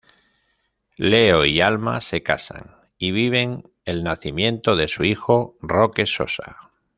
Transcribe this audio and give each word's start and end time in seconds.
Leo 0.97 1.45
y 1.45 1.61
Alma 1.61 2.01
se 2.01 2.23
casan 2.23 2.75
y 2.97 3.11
viven 3.11 3.71
el 3.85 4.01
nacimiento 4.03 4.75
de 4.75 4.87
su 4.87 5.03
hijo, 5.03 5.59
Roque 5.61 6.07
Sosa. 6.07 6.71